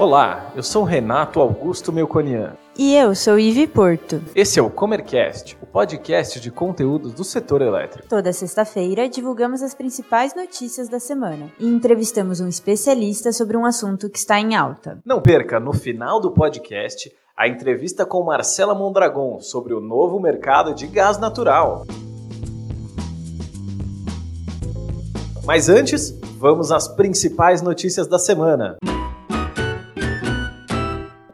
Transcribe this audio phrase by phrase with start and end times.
[0.00, 2.56] Olá, eu sou Renato Augusto Melconian.
[2.74, 4.22] E eu sou Ive Porto.
[4.34, 8.08] Esse é o Comercast, o podcast de conteúdos do setor elétrico.
[8.08, 14.08] Toda sexta-feira divulgamos as principais notícias da semana e entrevistamos um especialista sobre um assunto
[14.08, 14.98] que está em alta.
[15.04, 20.72] Não perca, no final do podcast, a entrevista com Marcela Mondragon sobre o novo mercado
[20.72, 21.86] de gás natural.
[25.44, 28.78] Mas antes, vamos às principais notícias da semana.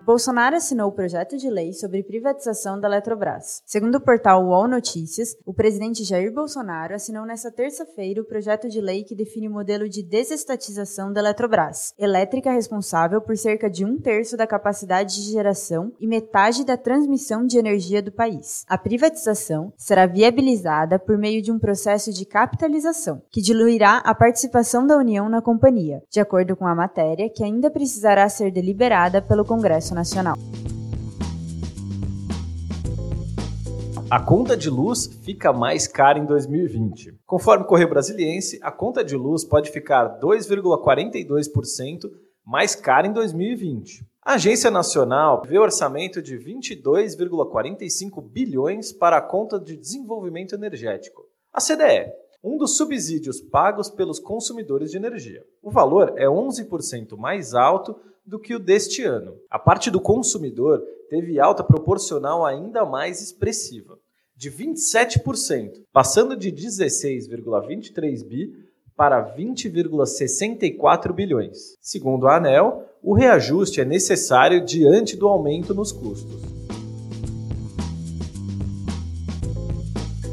[0.07, 3.61] Bolsonaro assinou o projeto de lei sobre privatização da Eletrobras.
[3.67, 8.81] Segundo o portal UOL Notícias, o presidente Jair Bolsonaro assinou nesta terça-feira o projeto de
[8.81, 13.99] lei que define o modelo de desestatização da Eletrobras, elétrica responsável por cerca de um
[13.99, 18.65] terço da capacidade de geração e metade da transmissão de energia do país.
[18.69, 24.87] A privatização será viabilizada por meio de um processo de capitalização, que diluirá a participação
[24.87, 29.45] da União na companhia, de acordo com a matéria, que ainda precisará ser deliberada pelo
[29.45, 30.37] Congresso Nacional.
[34.09, 37.19] A conta de luz fica mais cara em 2020.
[37.27, 42.09] Conforme o Correio Brasiliense, a conta de luz pode ficar 2,42%
[42.45, 44.07] mais cara em 2020.
[44.23, 51.61] A Agência Nacional vê orçamento de 22,45 bilhões para a conta de desenvolvimento energético, a
[51.61, 52.13] CDE,
[52.47, 55.43] um dos subsídios pagos pelos consumidores de energia.
[55.61, 59.35] O valor é 11% mais alto do que o deste ano.
[59.51, 60.81] A parte do consumidor
[61.11, 63.99] teve alta proporcional ainda mais expressiva,
[64.37, 68.53] de 27%, passando de 16,23 bi
[68.97, 71.75] para 20,64 bilhões.
[71.81, 76.41] Segundo a ANEL, o reajuste é necessário diante do aumento nos custos.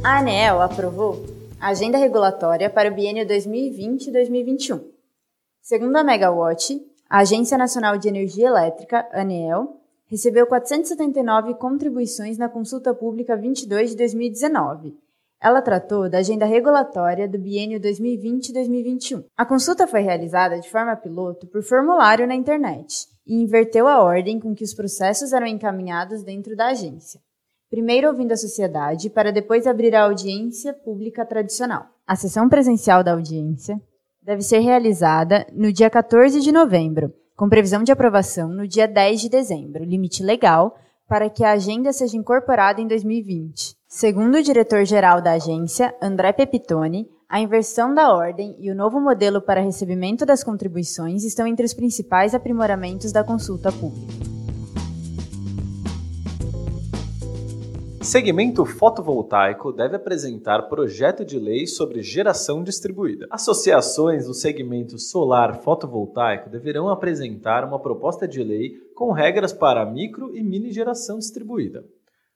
[0.04, 1.33] A ANEL aprovou
[1.70, 4.84] agenda regulatória para o biênio 2020-2021.
[5.62, 6.78] Segundo a Megawatt,
[7.10, 13.96] a Agência Nacional de Energia Elétrica, ANEEL, recebeu 479 contribuições na consulta pública 22 de
[13.96, 14.94] 2019.
[15.42, 19.24] Ela tratou da agenda regulatória do biênio 2020-2021.
[19.38, 24.38] A consulta foi realizada de forma piloto por formulário na internet e inverteu a ordem
[24.38, 27.22] com que os processos eram encaminhados dentro da agência.
[27.74, 31.88] Primeiro ouvindo a sociedade, para depois abrir a audiência pública tradicional.
[32.06, 33.82] A sessão presencial da audiência
[34.22, 39.22] deve ser realizada no dia 14 de novembro, com previsão de aprovação no dia 10
[39.22, 40.76] de dezembro, limite legal
[41.10, 43.76] para que a agenda seja incorporada em 2020.
[43.88, 49.42] Segundo o diretor-geral da agência, André Pepitone, a inversão da ordem e o novo modelo
[49.42, 54.23] para recebimento das contribuições estão entre os principais aprimoramentos da consulta pública.
[58.04, 63.28] Segmento fotovoltaico deve apresentar projeto de lei sobre geração distribuída.
[63.32, 70.36] Associações do segmento solar fotovoltaico deverão apresentar uma proposta de lei com regras para micro
[70.36, 71.86] e mini geração distribuída.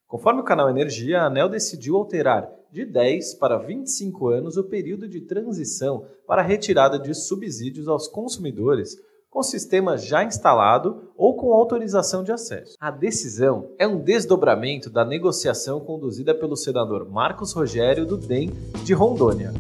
[0.08, 5.06] Conforme o canal Energia, a ANEL decidiu alterar de 10 para 25 anos o período
[5.06, 8.98] de transição para a retirada de subsídios aos consumidores
[9.38, 12.76] com sistema já instalado ou com autorização de acesso.
[12.80, 18.50] A decisão é um desdobramento da negociação conduzida pelo senador Marcos Rogério do DEM
[18.84, 19.54] de Rondônia.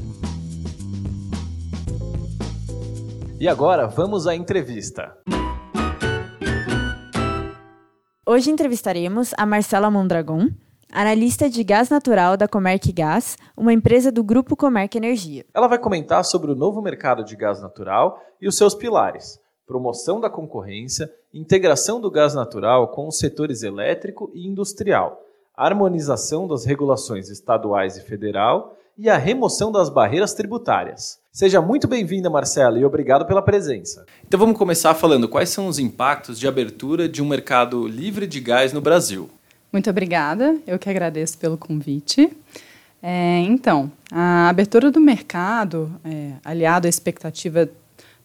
[3.39, 5.15] E agora vamos à entrevista.
[8.25, 10.49] Hoje entrevistaremos a Marcela Mondragon,
[10.91, 15.45] analista de gás natural da Comerc Gás, uma empresa do grupo Comerc Energia.
[15.53, 20.21] Ela vai comentar sobre o novo mercado de gás natural e os seus pilares promoção
[20.21, 25.21] da concorrência, integração do gás natural com os setores elétrico e industrial,
[25.53, 31.19] harmonização das regulações estaduais e federal e a remoção das barreiras tributárias.
[31.31, 34.05] Seja muito bem-vinda, Marcela, e obrigado pela presença.
[34.25, 38.39] Então vamos começar falando quais são os impactos de abertura de um mercado livre de
[38.39, 39.29] gás no Brasil.
[39.71, 42.35] Muito obrigada, eu que agradeço pelo convite.
[43.03, 47.69] É, então, a abertura do mercado, é, aliado à expectativa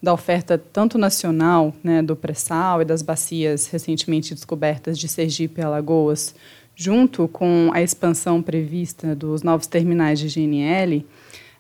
[0.03, 5.65] da oferta tanto nacional, né, do pré-sal e das bacias recentemente descobertas de Sergipe e
[5.65, 6.35] Alagoas,
[6.75, 11.07] junto com a expansão prevista dos novos terminais de GNL,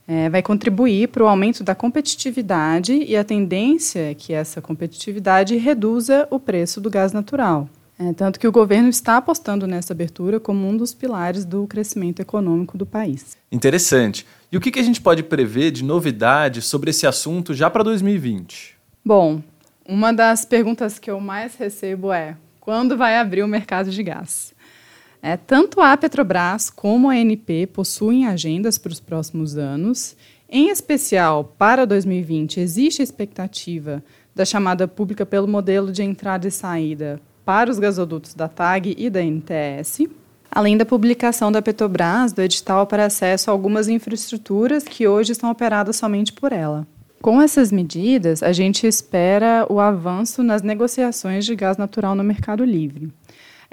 [0.08, 5.56] é, vai contribuir para o aumento da competitividade e a tendência é que essa competitividade
[5.56, 7.68] reduza o preço do gás natural.
[7.98, 12.20] É, tanto que o governo está apostando nessa abertura como um dos pilares do crescimento
[12.20, 13.36] econômico do país.
[13.50, 14.26] Interessante.
[14.52, 17.82] E o que, que a gente pode prever de novidade sobre esse assunto já para
[17.82, 18.76] 2020?
[19.02, 19.42] Bom,
[19.88, 24.52] uma das perguntas que eu mais recebo é: quando vai abrir o mercado de gás?
[25.22, 30.14] É, tanto a Petrobras como a ANP possuem agendas para os próximos anos.
[30.50, 36.50] Em especial, para 2020, existe a expectativa da chamada pública pelo modelo de entrada e
[36.50, 40.08] saída para os gasodutos da TAG e da NTS,
[40.54, 45.50] além da publicação da Petrobras do edital para acesso a algumas infraestruturas que hoje são
[45.50, 46.86] operadas somente por ela.
[47.22, 52.64] Com essas medidas, a gente espera o avanço nas negociações de gás natural no mercado
[52.64, 53.12] livre.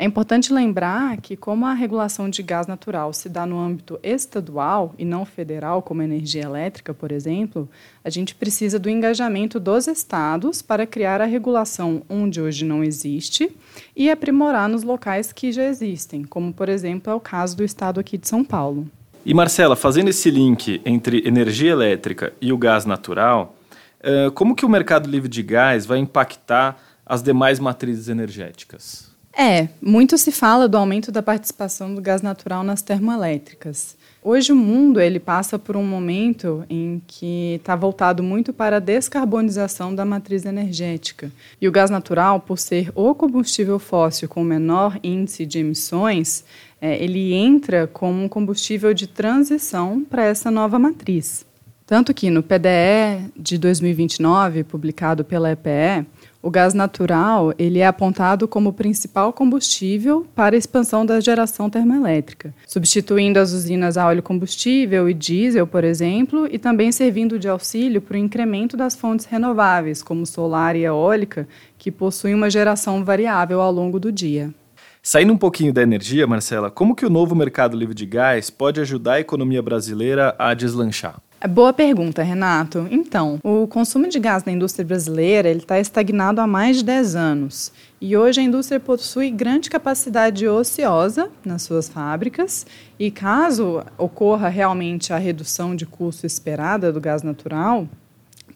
[0.01, 4.95] É importante lembrar que, como a regulação de gás natural se dá no âmbito estadual
[4.97, 7.69] e não federal, como a energia elétrica, por exemplo,
[8.01, 13.51] a gente precisa do engajamento dos estados para criar a regulação onde hoje não existe
[13.93, 17.99] e aprimorar nos locais que já existem, como, por exemplo, é o caso do estado
[17.99, 18.89] aqui de São Paulo.
[19.25, 23.53] E, Marcela, fazendo esse link entre energia elétrica e o gás natural,
[23.99, 29.08] eh, como que o mercado livre de gás vai impactar as demais matrizes energéticas?
[29.41, 33.95] É, muito se fala do aumento da participação do gás natural nas termoelétricas.
[34.21, 38.81] Hoje o mundo ele passa por um momento em que está voltado muito para a
[38.81, 41.31] descarbonização da matriz energética.
[41.61, 46.43] E o gás natural, por ser o combustível fóssil com menor índice de emissões,
[46.81, 51.45] é, ele entra como um combustível de transição para essa nova matriz.
[51.89, 56.05] Tanto que no PDE de 2029, publicado pela EPE,
[56.41, 62.53] o gás natural ele é apontado como principal combustível para a expansão da geração termoelétrica,
[62.65, 68.01] substituindo as usinas a óleo combustível e diesel, por exemplo, e também servindo de auxílio
[68.01, 71.47] para o incremento das fontes renováveis, como solar e eólica,
[71.77, 74.53] que possuem uma geração variável ao longo do dia.
[75.01, 78.81] Saindo um pouquinho da energia, Marcela, como que o novo mercado livre de gás pode
[78.81, 81.21] ajudar a economia brasileira a deslanchar?
[81.47, 82.85] Boa pergunta, Renato.
[82.91, 87.71] Então, o consumo de gás na indústria brasileira está estagnado há mais de 10 anos.
[88.01, 92.67] E hoje a indústria possui grande capacidade ociosa nas suas fábricas.
[92.99, 97.87] E caso ocorra realmente a redução de custo esperada do gás natural,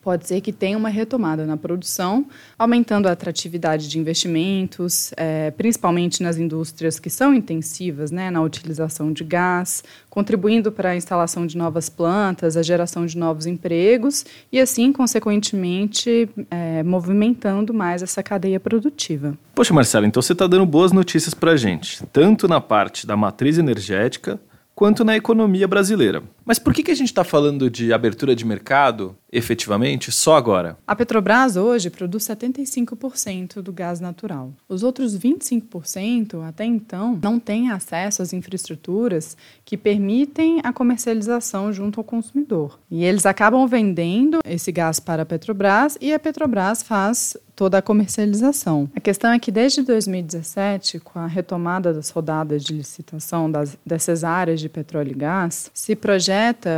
[0.03, 2.25] pode ser que tenha uma retomada na produção,
[2.59, 9.13] aumentando a atratividade de investimentos, é, principalmente nas indústrias que são intensivas né, na utilização
[9.13, 14.59] de gás, contribuindo para a instalação de novas plantas, a geração de novos empregos e,
[14.59, 19.37] assim, consequentemente, é, movimentando mais essa cadeia produtiva.
[19.55, 23.15] Poxa, Marcelo, então você está dando boas notícias para a gente, tanto na parte da
[23.15, 24.39] matriz energética
[24.75, 26.23] quanto na economia brasileira.
[26.45, 30.77] Mas por que, que a gente está falando de abertura de mercado, efetivamente, só agora?
[30.85, 34.53] A Petrobras hoje produz 75% do gás natural.
[34.67, 41.99] Os outros 25%, até então, não têm acesso às infraestruturas que permitem a comercialização junto
[41.99, 42.79] ao consumidor.
[42.91, 47.81] E eles acabam vendendo esse gás para a Petrobras e a Petrobras faz toda a
[47.81, 48.89] comercialização.
[48.95, 54.23] A questão é que desde 2017, com a retomada das rodadas de licitação das, dessas
[54.23, 56.32] áreas de petróleo e gás, se projeta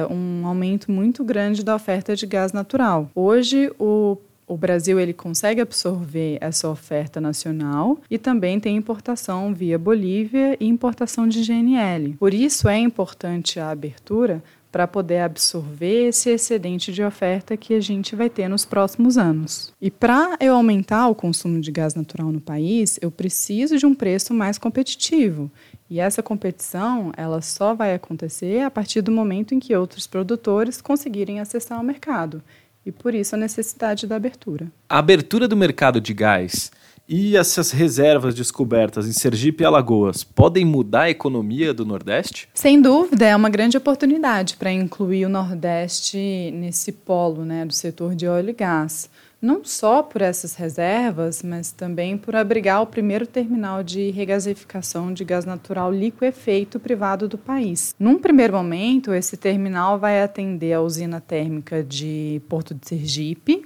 [0.09, 3.09] um aumento muito grande da oferta de gás natural.
[3.15, 4.17] Hoje, o
[4.47, 10.67] o Brasil ele consegue absorver essa oferta nacional e também tem importação via Bolívia e
[10.67, 12.15] importação de GNL.
[12.19, 14.43] Por isso é importante a abertura
[14.75, 19.71] para poder absorver esse excedente de oferta que a gente vai ter nos próximos anos.
[19.81, 23.95] E para eu aumentar o consumo de gás natural no país, eu preciso de um
[23.95, 25.49] preço mais competitivo.
[25.89, 30.81] E essa competição, ela só vai acontecer a partir do momento em que outros produtores
[30.81, 32.43] conseguirem acessar o mercado.
[32.85, 34.69] E por isso a necessidade da abertura.
[34.89, 36.69] A abertura do mercado de gás
[37.07, 42.49] e essas reservas descobertas em Sergipe e Alagoas podem mudar a economia do Nordeste?
[42.53, 48.15] Sem dúvida, é uma grande oportunidade para incluir o Nordeste nesse polo né, do setor
[48.15, 49.09] de óleo e gás.
[49.41, 55.23] Não só por essas reservas, mas também por abrigar o primeiro terminal de regasificação de
[55.23, 57.93] gás natural liquefeito privado do país.
[57.99, 63.63] Num primeiro momento, esse terminal vai atender a usina térmica de Porto de Sergipe,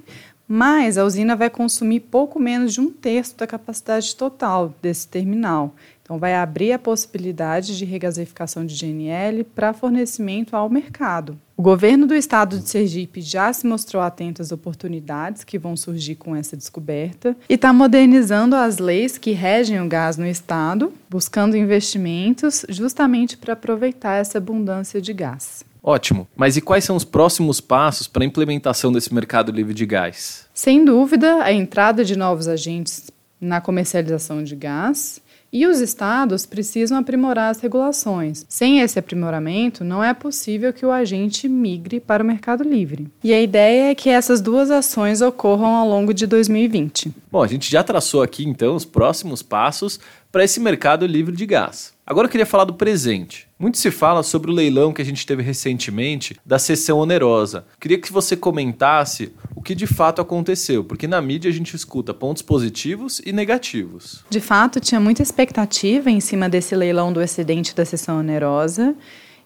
[0.52, 5.76] mas a usina vai consumir pouco menos de um terço da capacidade total desse terminal.
[6.02, 11.38] Então, vai abrir a possibilidade de regasificação de GNL para fornecimento ao mercado.
[11.56, 16.16] O governo do estado de Sergipe já se mostrou atento às oportunidades que vão surgir
[16.16, 21.56] com essa descoberta e está modernizando as leis que regem o gás no estado, buscando
[21.56, 25.64] investimentos justamente para aproveitar essa abundância de gás.
[25.82, 26.28] Ótimo.
[26.36, 30.46] Mas e quais são os próximos passos para a implementação desse mercado livre de gás?
[30.52, 33.10] Sem dúvida, a entrada de novos agentes
[33.40, 35.22] na comercialização de gás
[35.52, 38.44] e os estados precisam aprimorar as regulações.
[38.48, 43.08] Sem esse aprimoramento, não é possível que o agente migre para o mercado livre.
[43.24, 47.12] E a ideia é que essas duas ações ocorram ao longo de 2020.
[47.32, 49.98] Bom, a gente já traçou aqui então os próximos passos
[50.30, 51.92] para esse mercado livre de gás.
[52.06, 53.48] Agora eu queria falar do presente.
[53.58, 57.64] Muito se fala sobre o leilão que a gente teve recentemente da sessão onerosa.
[57.78, 62.14] Queria que você comentasse o que de fato aconteceu, porque na mídia a gente escuta
[62.14, 64.24] pontos positivos e negativos.
[64.28, 68.96] De fato, tinha muita expectativa em cima desse leilão do excedente da sessão onerosa.